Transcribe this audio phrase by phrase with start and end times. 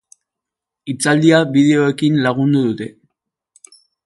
[0.93, 2.89] Hitzaldia bideoekin lagundu dute.